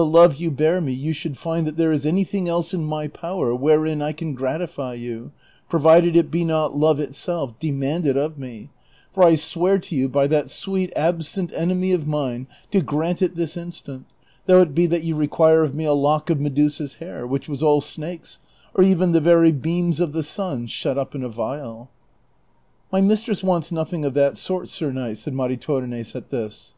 [0.00, 3.52] love you bear me, you should find that there is anything else in my power
[3.52, 5.32] wherein I can gratify yoii,
[5.68, 8.70] provided it be not love itself, demand it of me;
[9.12, 13.22] for I swear to you by that sweet ab sent enemy of mine to grant
[13.22, 14.06] it this instant,
[14.46, 17.60] though it be that you require of me a lock of Medusa's hair, which was
[17.60, 18.38] all snakes,
[18.74, 21.90] or even the very beams of the sun shut up in a vial.""
[22.92, 26.76] My mistress wants nothing of that sort, sir knight," said Maritornes at this.